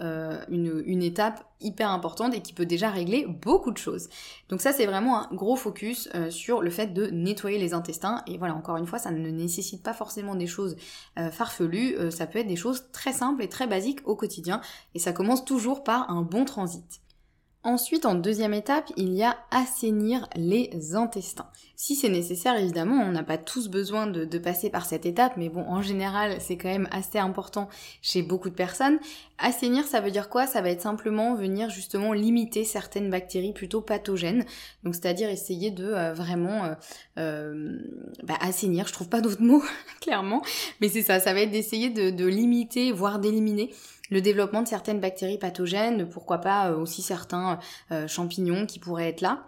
une, 0.49 0.83
une 0.87 1.03
étape 1.03 1.48
hyper 1.61 1.91
importante 1.91 2.35
et 2.35 2.41
qui 2.41 2.53
peut 2.53 2.67
déjà 2.67 2.91
régler 2.91 3.27
beaucoup 3.27 3.71
de 3.71 3.79
choses. 3.79 4.09
Donc 4.49 4.61
ça 4.61 4.73
c'est 4.73 4.87
vraiment 4.87 5.23
un 5.23 5.35
gros 5.35 5.57
focus 5.57 6.09
euh, 6.15 6.31
sur 6.31 6.63
le 6.63 6.71
fait 6.71 6.89
de 6.89 7.07
nettoyer 7.07 7.59
les 7.59 7.75
intestins 7.75 8.23
et 8.27 8.39
voilà 8.39 8.55
encore 8.55 8.77
une 8.77 8.87
fois 8.87 8.99
ça 8.99 9.11
ne 9.11 9.31
nécessite 9.31 9.83
pas 9.83 9.95
forcément 9.95 10.35
des 10.35 10.47
choses 10.47 10.77
euh, 11.19 11.31
farfelues, 11.31 11.97
euh, 11.97 12.11
ça 12.11 12.27
peut 12.27 12.39
être 12.39 12.49
des 12.49 12.57
choses 12.57 12.87
très 12.93 13.13
simples 13.13 13.43
et 13.43 13.49
très 13.49 13.67
basiques 13.67 14.01
au 14.05 14.17
quotidien 14.17 14.61
et 14.95 14.99
ça 14.99 15.13
commence 15.13 15.45
toujours 15.45 15.85
par 15.85 16.11
un 16.11 16.23
bon 16.23 16.45
transit. 16.45 17.01
Ensuite, 17.65 18.07
en 18.07 18.15
deuxième 18.15 18.55
étape, 18.55 18.89
il 18.97 19.13
y 19.13 19.25
a 19.25 19.37
assainir 19.51 20.29
les 20.37 20.95
intestins. 20.95 21.49
Si 21.75 21.97
c'est 21.97 22.09
nécessaire, 22.09 22.57
évidemment, 22.57 23.03
on 23.03 23.11
n'a 23.11 23.25
pas 23.25 23.37
tous 23.37 23.69
besoin 23.69 24.07
de, 24.07 24.39
passer 24.39 24.71
par 24.71 24.87
cette 24.87 25.07
étape, 25.07 25.37
mais 25.37 25.49
bon, 25.49 25.63
en 25.63 25.83
général, 25.83 26.41
c'est 26.41 26.57
quand 26.57 26.69
même 26.69 26.89
assez 26.93 27.19
important 27.19 27.69
chez 28.01 28.23
beaucoup 28.23 28.49
de 28.49 28.55
personnes. 28.55 29.01
Assainir, 29.39 29.85
ça 29.87 30.01
veut 30.01 30.13
dire 30.13 30.29
quoi? 30.29 30.47
Ça 30.47 30.61
va 30.61 30.71
être 30.71 30.83
simplement 30.83 31.35
venir 31.35 31.69
justement 31.69 32.13
limiter 32.13 32.65
certaines 32.65 33.11
bactéries 33.11 33.53
plutôt 33.53 33.81
pathogènes. 33.81 34.45
Donc, 34.85 34.95
c'est-à-dire 34.95 35.29
essayer 35.29 35.73
de 35.73 35.87
euh, 35.87 36.13
vraiment 36.15 36.65
euh, 36.65 36.75
euh, 37.19 37.79
bah, 38.23 38.39
assainir. 38.41 38.87
Je 38.87 38.93
trouve 38.93 39.09
pas 39.09 39.21
d'autres 39.21 39.43
mots, 39.43 39.65
clairement, 40.01 40.43
mais 40.81 40.89
c'est 40.89 41.03
ça. 41.03 41.19
Ça 41.19 41.35
va 41.35 41.41
être 41.41 41.51
d'essayer 41.51 41.91
de, 41.91 42.11
de 42.11 42.27
limiter, 42.27 42.93
voire 42.93 43.19
d'éliminer 43.19 43.71
le 44.11 44.21
développement 44.21 44.63
de 44.63 44.69
certaines 44.69 45.01
bactéries 45.01 45.39
pathogènes, 45.39 46.09
pourquoi 46.09 46.39
pas 46.39 46.71
euh, 46.71 46.77
aussi 46.77 47.03
certains 47.03 47.59
euh, 47.93 48.09
champignons 48.09 48.67
qui 48.67 48.79
pourraient 48.79 49.09
être 49.09 49.21
là. 49.21 49.45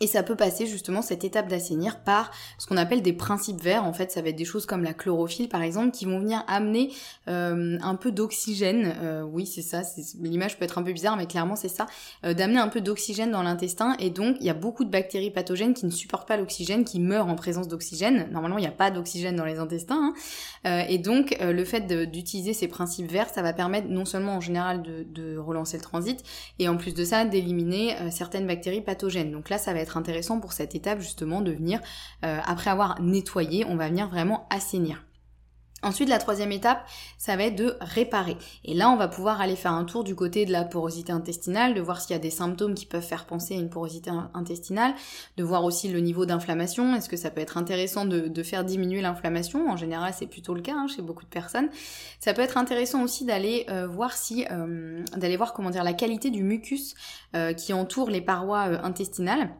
Et 0.00 0.08
ça 0.08 0.24
peut 0.24 0.34
passer 0.34 0.66
justement 0.66 1.02
cette 1.02 1.22
étape 1.22 1.46
d'assainir 1.46 2.00
par 2.00 2.32
ce 2.58 2.66
qu'on 2.66 2.76
appelle 2.76 3.00
des 3.00 3.12
principes 3.12 3.60
verts. 3.62 3.84
En 3.84 3.92
fait, 3.92 4.10
ça 4.10 4.22
va 4.22 4.30
être 4.30 4.36
des 4.36 4.44
choses 4.44 4.66
comme 4.66 4.82
la 4.82 4.92
chlorophylle 4.92 5.48
par 5.48 5.62
exemple 5.62 5.92
qui 5.92 6.04
vont 6.04 6.18
venir 6.18 6.42
amener 6.48 6.90
euh, 7.28 7.78
un 7.80 7.94
peu 7.94 8.10
d'oxygène. 8.10 8.92
Euh, 9.00 9.22
oui, 9.22 9.46
c'est 9.46 9.62
ça. 9.62 9.82
L'image 10.20 10.58
peut 10.58 10.64
être 10.64 10.78
un 10.78 10.82
peu 10.82 10.92
bizarre, 10.92 11.16
mais 11.16 11.26
clairement 11.26 11.54
c'est 11.54 11.68
ça. 11.68 11.86
Euh, 12.24 12.34
d'amener 12.34 12.58
un 12.58 12.66
peu 12.66 12.80
d'oxygène 12.80 13.30
dans 13.30 13.44
l'intestin. 13.44 13.94
Et 14.00 14.10
donc 14.10 14.36
il 14.40 14.46
y 14.46 14.50
a 14.50 14.54
beaucoup 14.54 14.84
de 14.84 14.90
bactéries 14.90 15.30
pathogènes 15.30 15.74
qui 15.74 15.86
ne 15.86 15.92
supportent 15.92 16.26
pas 16.26 16.36
l'oxygène, 16.36 16.84
qui 16.84 16.98
meurent 16.98 17.28
en 17.28 17.36
présence 17.36 17.68
d'oxygène. 17.68 18.28
Normalement, 18.32 18.58
il 18.58 18.62
n'y 18.62 18.66
a 18.66 18.72
pas 18.72 18.90
d'oxygène 18.90 19.36
dans 19.36 19.44
les 19.44 19.60
intestins. 19.60 20.12
Hein. 20.64 20.84
et 20.88 20.98
donc 20.98 21.36
le 21.40 21.64
fait 21.64 21.82
d'utiliser 22.10 22.52
ces 22.52 22.66
principes 22.66 23.10
verts, 23.10 23.28
ça 23.28 23.42
va 23.42 23.52
permettre 23.52 23.88
non 23.88 24.04
seulement 24.04 24.36
en 24.36 24.40
général 24.40 24.82
de, 24.82 25.36
relancer 25.36 25.76
le 25.76 25.82
transit, 25.82 26.24
et 26.58 26.68
en 26.68 26.76
plus 26.76 26.94
de 26.94 27.04
ça 27.04 27.24
d'éliminer 27.24 27.94
certaines 28.10 28.46
bactéries 28.46 28.80
pathogènes. 28.80 29.30
Donc 29.30 29.50
là, 29.50 29.58
ça 29.58 29.72
va 29.72 29.83
intéressant 29.96 30.40
pour 30.40 30.52
cette 30.52 30.74
étape 30.74 31.00
justement 31.00 31.40
de 31.40 31.52
venir, 31.52 31.80
euh, 32.24 32.40
après 32.44 32.70
avoir 32.70 33.00
nettoyé, 33.00 33.64
on 33.66 33.76
va 33.76 33.88
venir 33.88 34.08
vraiment 34.08 34.46
assainir. 34.50 35.04
Ensuite, 35.84 36.08
la 36.08 36.18
troisième 36.18 36.50
étape, 36.50 36.82
ça 37.18 37.36
va 37.36 37.44
être 37.44 37.56
de 37.56 37.76
réparer. 37.80 38.38
Et 38.64 38.72
là, 38.72 38.88
on 38.88 38.96
va 38.96 39.06
pouvoir 39.06 39.42
aller 39.42 39.54
faire 39.54 39.72
un 39.72 39.84
tour 39.84 40.02
du 40.02 40.14
côté 40.14 40.46
de 40.46 40.52
la 40.52 40.64
porosité 40.64 41.12
intestinale, 41.12 41.74
de 41.74 41.80
voir 41.82 42.00
s'il 42.00 42.12
y 42.12 42.16
a 42.16 42.18
des 42.18 42.30
symptômes 42.30 42.74
qui 42.74 42.86
peuvent 42.86 43.04
faire 43.04 43.26
penser 43.26 43.54
à 43.54 43.58
une 43.58 43.68
porosité 43.68 44.10
intestinale, 44.32 44.94
de 45.36 45.44
voir 45.44 45.62
aussi 45.62 45.88
le 45.88 46.00
niveau 46.00 46.24
d'inflammation. 46.24 46.94
Est-ce 46.94 47.10
que 47.10 47.18
ça 47.18 47.30
peut 47.30 47.42
être 47.42 47.58
intéressant 47.58 48.06
de, 48.06 48.42
faire 48.42 48.64
diminuer 48.64 49.02
l'inflammation? 49.02 49.68
En 49.68 49.76
général, 49.76 50.14
c'est 50.16 50.26
plutôt 50.26 50.54
le 50.54 50.62
cas 50.62 50.74
hein, 50.74 50.86
chez 50.88 51.02
beaucoup 51.02 51.24
de 51.24 51.28
personnes. 51.28 51.68
Ça 52.18 52.32
peut 52.32 52.42
être 52.42 52.56
intéressant 52.56 53.02
aussi 53.02 53.26
d'aller 53.26 53.66
euh, 53.68 53.86
voir 53.86 54.12
si, 54.14 54.46
euh, 54.50 55.04
d'aller 55.16 55.36
voir 55.36 55.52
comment 55.52 55.68
dire 55.68 55.84
la 55.84 55.92
qualité 55.92 56.30
du 56.30 56.42
mucus 56.42 56.94
qui 57.56 57.72
entoure 57.72 58.10
les 58.10 58.20
parois 58.20 58.62
intestinales. 58.84 59.50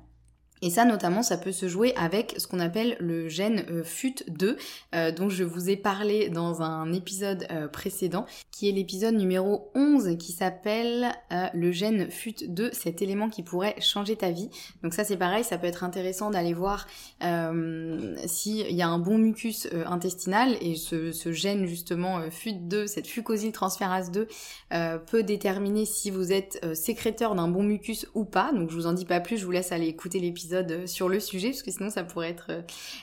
Et 0.62 0.70
ça, 0.70 0.84
notamment, 0.84 1.23
ça 1.23 1.37
peut 1.37 1.52
se 1.52 1.68
jouer 1.68 1.92
avec 1.96 2.34
ce 2.38 2.46
qu'on 2.46 2.61
appelle 2.61 2.96
le 3.00 3.28
gène 3.28 3.64
euh, 3.70 3.82
FUT2, 3.82 4.56
euh, 4.94 5.11
dont 5.11 5.28
je 5.28 5.44
vous 5.44 5.68
ai 5.68 5.76
parlé 5.76 6.30
dans 6.30 6.62
un 6.62 6.92
épisode 6.92 7.46
euh, 7.50 7.68
précédent, 7.68 8.25
qui 8.50 8.68
est 8.68 8.73
l'épisode 8.73 9.14
numéro 9.14 9.70
11, 9.75 10.16
qui 10.16 10.32
s'appelle 10.32 11.12
le 11.52 11.73
gène 11.73 12.06
FUT2, 12.06 12.73
cet 12.73 13.02
élément 13.02 13.28
qui 13.28 13.42
pourrait 13.42 13.75
changer 13.80 14.16
ta 14.16 14.30
vie. 14.30 14.49
Donc 14.82 14.94
ça, 14.94 15.04
c'est 15.04 15.16
pareil, 15.16 15.42
ça 15.42 15.58
peut 15.58 15.66
être 15.66 15.82
intéressant 15.82 16.30
d'aller 16.30 16.54
voir 16.54 16.87
s'il 17.20 18.70
y 18.70 18.82
a 18.82 18.88
un 18.88 18.99
bon 18.99 19.18
mucus 19.18 19.68
intestinal, 19.87 20.56
et 20.61 20.76
ce, 20.76 21.11
ce 21.12 21.32
gène, 21.32 21.66
justement, 21.66 22.20
FUT2, 22.28 22.87
cette 22.87 23.52
transférase 23.52 24.11
2, 24.12 24.28
peut 25.06 25.23
déterminer 25.23 25.84
si 25.84 26.11
vous 26.11 26.32
êtes 26.32 26.64
sécréteur 26.75 27.34
d'un 27.34 27.49
bon 27.49 27.64
mucus 27.64 28.06
ou 28.14 28.25
pas. 28.25 28.52
Donc 28.52 28.70
je 28.70 28.75
vous 28.76 28.87
en 28.87 28.92
dis 28.92 29.04
pas 29.04 29.20
plus, 29.20 29.38
je 29.38 29.44
vous 29.44 29.50
laisse 29.50 29.73
aller 29.73 29.87
écouter 29.87 30.20
l'épisode 30.20 30.43
euh, 30.52 30.86
sur 30.86 31.08
le 31.08 31.20
sujet, 31.20 31.50
parce 31.50 31.62
que 31.62 31.70
sinon 31.70 31.90
ça 31.90 32.04
pourrait 32.04 32.30
être 32.30 32.46
euh, 32.50 32.62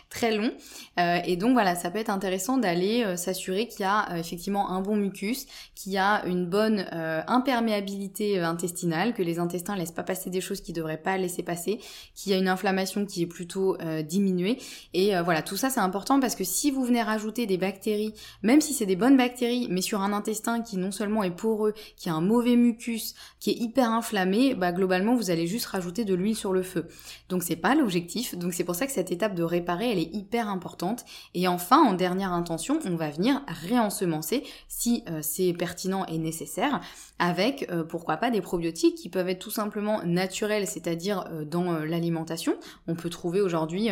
très 0.10 0.36
long. 0.36 0.52
Euh, 1.00 1.20
et 1.26 1.36
donc 1.36 1.54
voilà, 1.54 1.76
ça 1.76 1.90
peut 1.90 2.00
être 2.00 2.10
intéressant 2.10 2.58
d'aller 2.58 3.18
s'assurer 3.18 3.68
qu'il 3.68 3.82
y 3.82 3.86
a 3.86 4.18
effectivement 4.18 4.70
un 4.72 4.82
bon 4.82 4.96
mucus, 4.96 5.46
qu'il 5.76 5.94
y 5.94 5.98
a 5.98 6.26
une 6.26 6.46
bonne 6.46 6.86
imperméabilité 7.28 8.40
intestinale, 8.40 9.14
que 9.14 9.24
les 9.24 9.40
intestins 9.40 9.76
laissent 9.76 9.92
pas 9.92 10.04
passer 10.04 10.30
des 10.30 10.42
choses 10.42 10.62
qui 10.62 10.74
devraient 10.74 11.02
pas 11.02 11.18
laisser 11.18 11.44
passer, 11.44 11.80
qu'il 12.16 12.32
y 12.32 12.36
a 12.36 12.38
une 12.38 12.48
inflammation 12.48 13.06
qui 13.06 13.24
est 13.24 13.28
plutôt 13.28 13.78
diminuée. 14.04 14.58
Et 14.94 15.14
voilà, 15.24 15.42
tout 15.42 15.58
ça 15.58 15.70
c'est 15.70 15.80
important 15.80 16.20
parce 16.20 16.36
que 16.36 16.44
si 16.44 16.72
vous 16.72 16.84
venez 16.84 17.02
rajouter 17.02 17.46
des 17.46 17.58
bactéries, 17.58 18.14
même 18.44 18.62
si 18.62 18.74
c'est 18.74 18.86
des 18.86 18.96
bonnes 18.96 19.18
bactéries, 19.18 19.68
mais 19.70 19.82
sur 19.82 20.02
un 20.02 20.14
intestin 20.14 20.62
qui 20.62 20.78
non 20.78 20.92
seulement 20.92 21.24
est 21.24 21.32
poreux, 21.32 21.74
qui 21.96 22.10
a 22.10 22.14
un 22.14 22.22
mauvais 22.22 22.56
mucus, 22.56 23.16
qui 23.40 23.52
est 23.52 23.56
hyper 23.56 23.92
inflammé, 23.92 24.56
bah 24.56 24.72
globalement 24.72 25.16
vous 25.16 25.32
allez 25.32 25.48
juste 25.48 25.68
rajouter 25.68 26.06
de 26.06 26.14
l'huile 26.14 26.36
sur 26.36 26.54
le 26.54 26.64
feu. 26.64 26.88
Donc 27.32 27.44
c'est 27.44 27.56
pas 27.56 27.76
l'objectif. 27.76 28.38
Donc 28.38 28.54
c'est 28.54 28.66
pour 28.66 28.76
ça 28.76 28.86
que 28.86 28.92
cette 28.92 29.10
étape 29.10 29.36
de 29.36 29.44
réparer, 29.44 29.90
elle 29.90 30.00
est 30.00 30.14
hyper 30.14 30.50
importante. 30.50 31.06
Et 31.34 31.48
enfin, 31.48 31.82
en 31.82 31.94
dernière 31.94 32.34
intention, 32.34 32.80
on 32.86 32.96
va 32.96 33.10
venir 33.10 33.42
réensemencer 33.48 34.44
si 34.68 35.06
euh, 35.10 35.20
c'est 35.22 35.54
pertinent 35.54 36.06
et 36.06 36.18
nécessaire 36.18 36.82
avec 37.20 37.68
euh, 37.72 37.86
pourquoi 37.86 38.18
pas 38.18 38.32
des 38.32 38.42
probiotiques 38.42 38.96
qui 38.96 39.08
peuvent 39.08 39.30
être 39.30 39.40
tout 39.40 39.50
simplement 39.50 40.04
naturels, 40.04 40.68
c'est-à-dire 40.68 41.24
euh, 41.32 41.46
dans 41.46 41.72
l'alimentation. 41.72 42.58
On 42.88 42.96
peut 42.96 43.10
trouver 43.10 43.40
aujourd'hui 43.40 43.90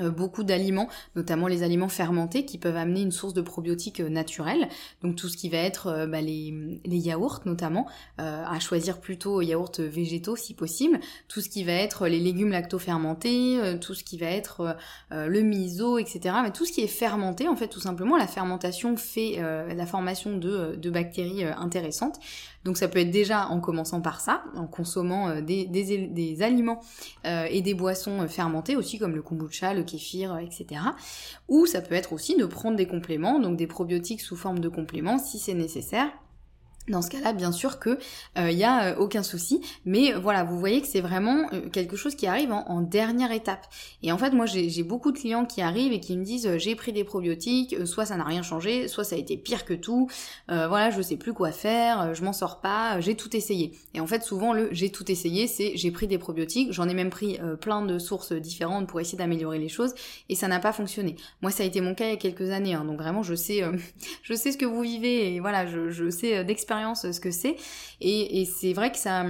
beaucoup 0.00 0.42
d'aliments, 0.42 0.88
notamment 1.16 1.48
les 1.48 1.62
aliments 1.62 1.88
fermentés, 1.88 2.44
qui 2.44 2.58
peuvent 2.58 2.76
amener 2.76 3.02
une 3.02 3.12
source 3.12 3.34
de 3.34 3.42
probiotiques 3.42 4.00
euh, 4.00 4.08
naturels. 4.08 4.68
Donc 5.02 5.16
tout 5.16 5.28
ce 5.28 5.36
qui 5.36 5.48
va 5.48 5.58
être 5.58 5.88
euh, 5.88 6.06
bah, 6.06 6.20
les, 6.20 6.52
yaourts 6.84 7.40
notamment, 7.44 7.86
à 8.18 8.60
choisir 8.60 9.00
plutôt 9.00 9.40
yaourts 9.40 9.72
végétaux 9.78 10.36
si 10.36 10.54
possible. 10.54 11.00
Tout 11.28 11.40
ce 11.40 11.48
qui 11.48 11.64
va 11.64 11.72
être 11.72 12.06
les 12.06 12.20
légumes 12.20 12.50
lacto-fermentés, 12.50 13.78
tout 13.80 13.94
ce 13.94 14.04
qui 14.04 14.18
va 14.18 14.26
être 14.26 14.76
le 15.10 15.40
miso, 15.40 15.98
etc. 15.98 16.36
Mais 16.42 16.52
tout 16.52 16.64
ce 16.64 16.72
qui 16.72 16.82
est 16.82 16.86
fermenté, 16.86 17.48
en 17.48 17.56
fait, 17.56 17.68
tout 17.68 17.80
simplement, 17.80 18.16
la 18.16 18.28
fermentation 18.28 18.96
fait 18.96 19.38
la 19.40 19.86
formation 19.86 20.36
de, 20.36 20.90
bactéries 20.90 21.44
intéressantes. 21.44 22.20
Donc 22.64 22.76
ça 22.76 22.88
peut 22.88 23.00
être 23.00 23.10
déjà 23.10 23.48
en 23.48 23.60
commençant 23.60 24.00
par 24.00 24.20
ça, 24.20 24.44
en 24.54 24.66
consommant 24.66 25.28
euh, 25.28 25.40
des, 25.40 25.64
des, 25.66 26.42
aliments 26.42 26.80
euh, 27.26 27.46
et 27.50 27.60
des 27.60 27.74
boissons 27.74 28.22
euh, 28.22 28.28
fermentées 28.28 28.76
aussi 28.76 28.98
comme 28.98 29.14
le 29.14 29.22
kombucha, 29.22 29.74
le 29.74 29.81
kéfir, 29.82 30.38
etc. 30.38 30.80
Ou 31.48 31.66
ça 31.66 31.80
peut 31.80 31.94
être 31.94 32.12
aussi 32.12 32.36
de 32.36 32.44
prendre 32.44 32.76
des 32.76 32.86
compléments, 32.86 33.38
donc 33.40 33.56
des 33.56 33.66
probiotiques 33.66 34.20
sous 34.20 34.36
forme 34.36 34.60
de 34.60 34.68
compléments 34.68 35.18
si 35.18 35.38
c'est 35.38 35.54
nécessaire. 35.54 36.10
Dans 36.88 37.00
ce 37.00 37.10
cas-là, 37.10 37.32
bien 37.32 37.52
sûr 37.52 37.78
que 37.78 37.96
il 38.36 38.42
euh, 38.42 38.50
y 38.50 38.64
a 38.64 38.86
euh, 38.86 38.96
aucun 38.96 39.22
souci, 39.22 39.60
mais 39.84 40.12
voilà, 40.14 40.42
vous 40.42 40.58
voyez 40.58 40.80
que 40.80 40.88
c'est 40.88 41.00
vraiment 41.00 41.46
euh, 41.52 41.68
quelque 41.70 41.94
chose 41.94 42.16
qui 42.16 42.26
arrive 42.26 42.50
en, 42.52 42.80
dernière 42.80 43.30
étape. 43.30 43.68
Et 44.02 44.10
en 44.10 44.18
fait, 44.18 44.32
moi, 44.32 44.46
j'ai 44.46 44.82
beaucoup 44.82 45.12
de 45.12 45.18
clients 45.18 45.46
qui 45.46 45.62
arrivent 45.62 45.92
et 45.92 46.00
qui 46.00 46.16
me 46.16 46.24
disent 46.24 46.58
j'ai 46.58 46.74
pris 46.74 46.92
des 46.92 47.04
probiotiques, 47.04 47.86
soit 47.86 48.04
ça 48.06 48.16
n'a 48.16 48.24
rien 48.24 48.42
changé, 48.42 48.88
soit 48.88 49.04
ça 49.04 49.14
a 49.14 49.18
été 49.18 49.36
pire 49.36 49.64
que 49.64 49.74
tout. 49.74 50.08
voilà, 50.48 50.90
je 50.90 51.00
sais 51.00 51.16
plus 51.16 51.32
quoi 51.32 51.52
faire, 51.52 52.14
je 52.14 52.24
m'en 52.24 52.32
sors 52.32 52.60
pas, 52.60 53.00
j'ai 53.00 53.14
tout 53.14 53.34
essayé. 53.36 53.72
Et 53.94 54.00
en 54.00 54.06
fait, 54.06 54.24
souvent 54.24 54.52
le 54.52 54.68
j'ai 54.72 54.90
tout 54.90 55.10
essayé, 55.10 55.46
c'est 55.46 55.76
j'ai 55.76 55.90
pris 55.92 56.08
des 56.08 56.18
probiotiques, 56.18 56.72
j'en 56.72 56.88
ai 56.88 56.94
même 56.94 57.10
pris 57.10 57.38
plein 57.60 57.82
de 57.82 57.98
sources 57.98 58.32
différentes 58.32 58.88
pour 58.88 59.00
essayer 59.00 59.18
d'améliorer 59.18 59.58
les 59.58 59.68
choses, 59.68 59.94
et 60.28 60.34
ça 60.34 60.48
n'a 60.48 60.58
pas 60.58 60.72
fonctionné. 60.72 61.14
Moi, 61.40 61.52
ça 61.52 61.62
a 61.62 61.66
été 61.66 61.80
mon 61.80 61.94
cas 61.94 62.06
il 62.06 62.10
y 62.10 62.14
a 62.14 62.16
quelques 62.16 62.50
années, 62.50 62.74
hein, 62.74 62.84
donc 62.84 62.98
vraiment, 62.98 63.22
je 63.22 63.34
sais, 63.34 63.62
je 64.22 64.34
sais 64.34 64.50
ce 64.50 64.58
que 64.58 64.66
vous 64.66 64.82
vivez 64.82 65.34
et 65.34 65.40
voilà, 65.40 65.66
je, 65.66 65.90
je 65.90 66.10
sais 66.10 66.44
d'expérience 66.44 66.71
ce 67.12 67.20
que 67.20 67.30
c'est. 67.30 67.56
Et, 68.00 68.40
et 68.40 68.44
c'est 68.44 68.72
vrai 68.72 68.90
que 68.92 68.98
ça, 68.98 69.24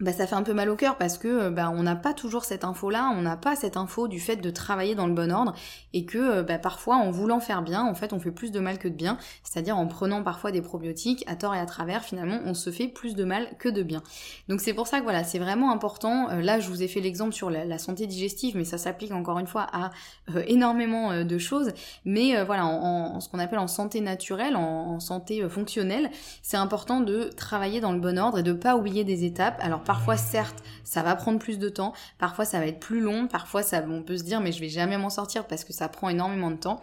bah, 0.00 0.12
ça 0.12 0.26
fait 0.26 0.34
un 0.34 0.42
peu 0.42 0.54
mal 0.54 0.68
au 0.68 0.76
cœur 0.76 0.96
parce 0.96 1.18
que 1.18 1.48
bah, 1.50 1.72
on 1.74 1.82
n'a 1.82 1.96
pas 1.96 2.14
toujours 2.14 2.44
cette 2.44 2.64
info 2.64 2.90
là, 2.90 3.12
on 3.16 3.22
n'a 3.22 3.36
pas 3.36 3.56
cette 3.56 3.76
info 3.76 4.08
du 4.08 4.20
fait 4.20 4.36
de 4.36 4.50
travailler 4.50 4.94
dans 4.94 5.06
le 5.06 5.14
bon 5.14 5.32
ordre 5.32 5.54
et 5.92 6.04
que 6.04 6.42
bah, 6.42 6.58
parfois 6.58 6.96
en 6.96 7.10
voulant 7.10 7.40
faire 7.40 7.62
bien, 7.62 7.84
en 7.84 7.94
fait 7.94 8.12
on 8.12 8.20
fait 8.20 8.30
plus 8.30 8.52
de 8.52 8.60
mal 8.60 8.78
que 8.78 8.88
de 8.88 8.94
bien, 8.94 9.18
c'est-à-dire 9.42 9.76
en 9.76 9.86
prenant 9.86 10.22
parfois 10.22 10.52
des 10.52 10.62
probiotiques 10.62 11.24
à 11.26 11.36
tort 11.36 11.54
et 11.54 11.58
à 11.58 11.66
travers, 11.66 12.02
finalement 12.02 12.40
on 12.44 12.54
se 12.54 12.70
fait 12.70 12.88
plus 12.88 13.14
de 13.14 13.24
mal 13.24 13.48
que 13.58 13.68
de 13.68 13.82
bien. 13.82 14.02
Donc 14.48 14.60
c'est 14.60 14.74
pour 14.74 14.86
ça 14.86 14.98
que 14.98 15.04
voilà, 15.04 15.24
c'est 15.24 15.38
vraiment 15.38 15.72
important. 15.72 16.30
Euh, 16.30 16.42
là 16.42 16.60
je 16.60 16.68
vous 16.68 16.82
ai 16.82 16.88
fait 16.88 17.00
l'exemple 17.00 17.32
sur 17.32 17.50
la, 17.50 17.78
santé 17.78 18.06
digestive, 18.06 18.56
mais 18.56 18.64
ça 18.64 18.78
s'applique 18.78 19.12
encore 19.12 19.38
une 19.38 19.46
fois 19.46 19.66
à 19.72 19.90
euh, 20.34 20.42
énormément 20.46 21.12
euh, 21.12 21.24
de 21.24 21.38
choses. 21.38 21.72
Mais 22.04 22.42
voilà, 22.44 22.66
en, 22.66 23.20
ce 23.20 23.28
qu'on 23.28 23.38
appelle 23.38 23.58
en 23.58 23.68
santé 23.68 24.00
naturelle, 24.00 24.56
en, 24.56 25.00
santé 25.00 25.48
fonctionnelle, 25.48 26.10
c'est 26.42 26.56
important 26.56 27.00
de 27.00 27.30
travailler 27.36 27.80
dans 27.80 27.92
le 27.92 28.00
bon 28.00 28.18
ordre 28.18 28.38
et 28.38 28.42
de 28.42 28.52
pas 28.52 28.76
oublier 28.76 29.04
des 29.04 29.24
étapes. 29.24 29.58
Alors 29.60 29.82
Parfois, 29.88 30.18
certes, 30.18 30.62
ça 30.84 31.02
va 31.02 31.16
prendre 31.16 31.38
plus 31.38 31.58
de 31.58 31.70
temps, 31.70 31.94
parfois 32.18 32.44
ça 32.44 32.58
va 32.58 32.66
être 32.66 32.78
plus 32.78 33.00
long, 33.00 33.26
parfois 33.26 33.62
on 33.88 34.02
peut 34.02 34.18
se 34.18 34.22
dire 34.22 34.42
mais 34.42 34.52
je 34.52 34.60
vais 34.60 34.68
jamais 34.68 34.98
m'en 34.98 35.08
sortir 35.08 35.46
parce 35.46 35.64
que 35.64 35.72
ça 35.72 35.88
prend 35.88 36.10
énormément 36.10 36.50
de 36.50 36.58
temps. 36.58 36.82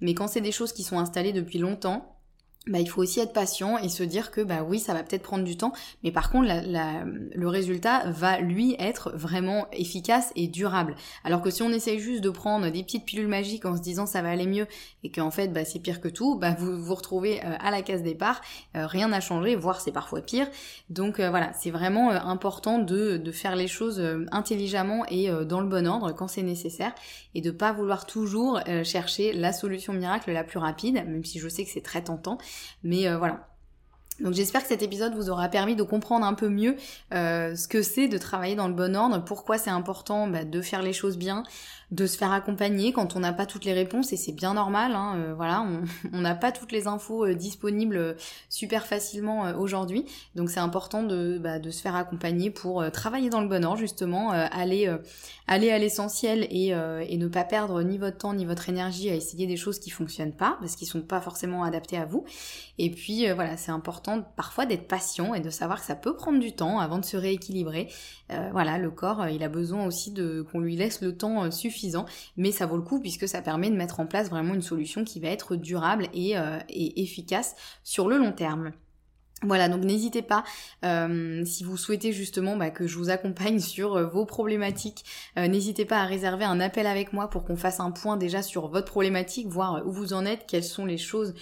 Mais 0.00 0.14
quand 0.14 0.26
c'est 0.26 0.40
des 0.40 0.52
choses 0.52 0.72
qui 0.72 0.82
sont 0.82 0.98
installées 0.98 1.34
depuis 1.34 1.58
longtemps, 1.58 2.15
bah, 2.66 2.80
il 2.80 2.88
faut 2.88 3.00
aussi 3.00 3.20
être 3.20 3.32
patient 3.32 3.78
et 3.78 3.88
se 3.88 4.02
dire 4.02 4.32
que 4.32 4.40
bah 4.40 4.64
oui 4.66 4.80
ça 4.80 4.92
va 4.92 5.04
peut-être 5.04 5.22
prendre 5.22 5.44
du 5.44 5.56
temps 5.56 5.72
mais 6.02 6.10
par 6.10 6.30
contre 6.30 6.48
le 6.48 7.48
résultat 7.48 8.10
va 8.10 8.40
lui 8.40 8.74
être 8.80 9.12
vraiment 9.14 9.68
efficace 9.72 10.32
et 10.34 10.48
durable. 10.48 10.96
Alors 11.22 11.42
que 11.42 11.50
si 11.50 11.62
on 11.62 11.70
essaye 11.70 12.00
juste 12.00 12.24
de 12.24 12.30
prendre 12.30 12.68
des 12.68 12.82
petites 12.82 13.04
pilules 13.04 13.28
magiques 13.28 13.64
en 13.66 13.76
se 13.76 13.82
disant 13.82 14.04
ça 14.04 14.20
va 14.20 14.30
aller 14.30 14.46
mieux 14.46 14.66
et 15.04 15.12
qu'en 15.12 15.30
fait 15.30 15.52
bah, 15.52 15.64
c'est 15.64 15.78
pire 15.78 16.00
que 16.00 16.08
tout 16.08 16.36
bah 16.36 16.56
vous 16.58 16.76
vous 16.76 16.94
retrouvez 16.94 17.38
euh, 17.44 17.54
à 17.60 17.70
la 17.70 17.82
case 17.82 18.02
départ 18.02 18.40
euh, 18.76 18.86
rien 18.86 19.08
n'a 19.08 19.20
changé 19.20 19.54
voire 19.54 19.80
c'est 19.80 19.92
parfois 19.92 20.20
pire. 20.20 20.48
Donc 20.90 21.20
euh, 21.20 21.30
voilà 21.30 21.52
c'est 21.52 21.70
vraiment 21.70 22.10
important 22.10 22.80
de, 22.80 23.16
de 23.16 23.32
faire 23.32 23.54
les 23.54 23.68
choses 23.68 24.02
intelligemment 24.32 25.04
et 25.08 25.30
dans 25.44 25.60
le 25.60 25.68
bon 25.68 25.86
ordre 25.86 26.12
quand 26.12 26.26
c'est 26.26 26.42
nécessaire 26.42 26.92
et 27.36 27.40
de 27.40 27.52
pas 27.52 27.72
vouloir 27.72 28.06
toujours 28.06 28.60
chercher 28.82 29.32
la 29.32 29.52
solution 29.52 29.92
miracle 29.92 30.32
la 30.32 30.42
plus 30.42 30.58
rapide 30.58 30.94
même 30.94 31.24
si 31.24 31.38
je 31.38 31.48
sais 31.48 31.64
que 31.64 31.70
c'est 31.70 31.82
très 31.82 32.02
tentant 32.02 32.38
mais 32.82 33.08
euh, 33.08 33.18
voilà. 33.18 33.48
Donc 34.20 34.32
j'espère 34.32 34.62
que 34.62 34.68
cet 34.68 34.82
épisode 34.82 35.14
vous 35.14 35.28
aura 35.28 35.48
permis 35.48 35.76
de 35.76 35.82
comprendre 35.82 36.24
un 36.24 36.32
peu 36.32 36.48
mieux 36.48 36.76
euh, 37.12 37.54
ce 37.54 37.68
que 37.68 37.82
c'est 37.82 38.08
de 38.08 38.16
travailler 38.16 38.54
dans 38.54 38.68
le 38.68 38.72
bon 38.74 38.96
ordre, 38.96 39.22
pourquoi 39.22 39.58
c'est 39.58 39.70
important 39.70 40.26
bah, 40.26 40.44
de 40.44 40.62
faire 40.62 40.82
les 40.82 40.94
choses 40.94 41.18
bien, 41.18 41.42
de 41.90 42.06
se 42.06 42.18
faire 42.18 42.32
accompagner 42.32 42.92
quand 42.92 43.16
on 43.16 43.20
n'a 43.20 43.32
pas 43.32 43.46
toutes 43.46 43.64
les 43.64 43.72
réponses 43.72 44.12
et 44.12 44.16
c'est 44.16 44.32
bien 44.32 44.54
normal. 44.54 44.92
Hein, 44.94 45.34
voilà, 45.36 45.66
on 46.12 46.20
n'a 46.20 46.34
pas 46.34 46.52
toutes 46.52 46.72
les 46.72 46.86
infos 46.86 47.32
disponibles 47.34 48.16
super 48.48 48.86
facilement 48.86 49.52
aujourd'hui, 49.58 50.04
donc 50.34 50.50
c'est 50.50 50.60
important 50.60 51.02
de, 51.02 51.38
bah, 51.38 51.58
de 51.58 51.70
se 51.70 51.80
faire 51.80 51.94
accompagner 51.94 52.50
pour 52.50 52.90
travailler 52.90 53.30
dans 53.30 53.40
le 53.40 53.48
bon 53.48 53.64
ordre 53.64 53.78
justement, 53.78 54.30
aller 54.30 54.92
aller 55.46 55.70
à 55.70 55.78
l'essentiel 55.78 56.46
et, 56.50 56.68
et 56.68 57.16
ne 57.16 57.28
pas 57.28 57.44
perdre 57.44 57.82
ni 57.82 57.98
votre 57.98 58.18
temps 58.18 58.34
ni 58.34 58.44
votre 58.44 58.68
énergie 58.68 59.10
à 59.10 59.14
essayer 59.14 59.46
des 59.46 59.56
choses 59.56 59.78
qui 59.78 59.90
fonctionnent 59.90 60.34
pas 60.34 60.56
parce 60.60 60.76
qu'ils 60.76 60.88
sont 60.88 61.02
pas 61.02 61.20
forcément 61.20 61.62
adaptés 61.64 61.98
à 61.98 62.04
vous. 62.04 62.24
Et 62.78 62.90
puis 62.90 63.30
voilà, 63.32 63.56
c'est 63.56 63.70
important 63.70 64.22
parfois 64.36 64.66
d'être 64.66 64.88
patient 64.88 65.34
et 65.34 65.40
de 65.40 65.50
savoir 65.50 65.80
que 65.80 65.86
ça 65.86 65.94
peut 65.94 66.16
prendre 66.16 66.38
du 66.38 66.52
temps 66.52 66.78
avant 66.78 66.98
de 66.98 67.04
se 67.04 67.16
rééquilibrer. 67.16 67.88
Euh, 68.32 68.48
voilà, 68.52 68.78
le 68.78 68.90
corps, 68.90 69.22
euh, 69.22 69.30
il 69.30 69.42
a 69.42 69.48
besoin 69.48 69.86
aussi 69.86 70.10
de 70.10 70.44
qu'on 70.50 70.60
lui 70.60 70.76
laisse 70.76 71.00
le 71.00 71.16
temps 71.16 71.44
euh, 71.44 71.50
mais 72.36 72.52
ça 72.52 72.66
vaut 72.66 72.76
le 72.76 72.82
coup 72.82 73.00
puisque 73.00 73.28
ça 73.28 73.42
permet 73.42 73.70
de 73.70 73.76
mettre 73.76 74.00
en 74.00 74.06
place 74.06 74.30
vraiment 74.30 74.54
une 74.54 74.62
solution 74.62 75.04
qui 75.04 75.20
va 75.20 75.28
être 75.28 75.56
durable 75.56 76.08
et, 76.14 76.34
et 76.68 77.02
efficace 77.02 77.54
sur 77.82 78.08
le 78.08 78.18
long 78.18 78.32
terme. 78.32 78.72
Voilà, 79.42 79.68
donc 79.68 79.84
n'hésitez 79.84 80.22
pas, 80.22 80.44
euh, 80.82 81.44
si 81.44 81.62
vous 81.62 81.76
souhaitez 81.76 82.10
justement 82.10 82.56
bah, 82.56 82.70
que 82.70 82.86
je 82.86 82.96
vous 82.96 83.10
accompagne 83.10 83.58
sur 83.60 83.94
euh, 83.94 84.06
vos 84.06 84.24
problématiques, 84.24 85.04
euh, 85.38 85.46
n'hésitez 85.46 85.84
pas 85.84 85.98
à 85.98 86.06
réserver 86.06 86.46
un 86.46 86.58
appel 86.58 86.86
avec 86.86 87.12
moi 87.12 87.28
pour 87.28 87.44
qu'on 87.44 87.56
fasse 87.56 87.78
un 87.78 87.90
point 87.90 88.16
déjà 88.16 88.40
sur 88.40 88.68
votre 88.68 88.90
problématique, 88.90 89.48
voir 89.48 89.86
où 89.86 89.92
vous 89.92 90.14
en 90.14 90.24
êtes, 90.24 90.46
quelles 90.46 90.64
sont 90.64 90.86
les 90.86 90.96
choses 90.96 91.34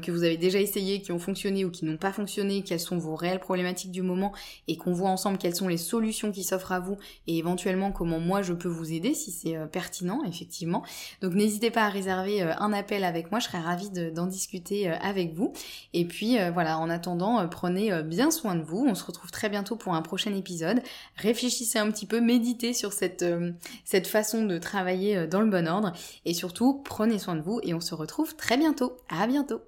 que 0.00 0.10
vous 0.10 0.24
avez 0.24 0.36
déjà 0.36 0.60
essayées, 0.60 1.00
qui 1.00 1.12
ont 1.12 1.18
fonctionné 1.18 1.64
ou 1.64 1.70
qui 1.70 1.84
n'ont 1.84 1.96
pas 1.96 2.12
fonctionné, 2.12 2.62
quelles 2.62 2.80
sont 2.80 2.98
vos 2.98 3.14
réelles 3.14 3.40
problématiques 3.40 3.90
du 3.90 4.02
moment, 4.02 4.32
et 4.68 4.76
qu'on 4.76 4.92
voit 4.92 5.10
ensemble 5.10 5.38
quelles 5.38 5.54
sont 5.54 5.68
les 5.68 5.76
solutions 5.76 6.32
qui 6.32 6.44
s'offrent 6.44 6.72
à 6.72 6.80
vous, 6.80 6.96
et 7.26 7.38
éventuellement 7.38 7.92
comment 7.92 8.20
moi 8.20 8.42
je 8.42 8.52
peux 8.52 8.68
vous 8.68 8.92
aider 8.92 9.14
si 9.14 9.30
c'est 9.30 9.56
pertinent, 9.70 10.22
effectivement. 10.24 10.82
Donc 11.22 11.34
n'hésitez 11.34 11.70
pas 11.70 11.84
à 11.84 11.88
réserver 11.88 12.42
un 12.42 12.72
appel 12.72 13.04
avec 13.04 13.30
moi, 13.30 13.40
je 13.40 13.46
serais 13.46 13.60
ravie 13.60 13.90
d'en 13.90 14.26
discuter 14.26 14.88
avec 14.88 15.34
vous. 15.34 15.52
Et 15.92 16.04
puis 16.04 16.38
voilà, 16.52 16.78
en 16.78 16.90
attendant, 16.90 17.40
euh, 17.40 17.46
prenez 17.46 17.92
euh, 17.92 18.02
bien 18.02 18.30
soin 18.30 18.54
de 18.54 18.62
vous. 18.62 18.84
On 18.86 18.94
se 18.94 19.04
retrouve 19.04 19.30
très 19.30 19.48
bientôt 19.48 19.76
pour 19.76 19.94
un 19.94 20.02
prochain 20.02 20.34
épisode. 20.34 20.82
Réfléchissez 21.16 21.78
un 21.78 21.90
petit 21.90 22.06
peu, 22.06 22.20
méditez 22.20 22.72
sur 22.72 22.92
cette, 22.92 23.22
euh, 23.22 23.52
cette 23.84 24.06
façon 24.06 24.44
de 24.44 24.58
travailler 24.58 25.26
dans 25.26 25.40
le 25.40 25.50
bon 25.50 25.68
ordre. 25.68 25.92
Et 26.24 26.34
surtout, 26.34 26.82
prenez 26.84 27.18
soin 27.18 27.36
de 27.36 27.42
vous 27.42 27.60
et 27.62 27.74
on 27.74 27.80
se 27.80 27.94
retrouve 27.94 28.36
très 28.36 28.56
bientôt. 28.56 28.96
À 29.08 29.26
bientôt 29.26 29.63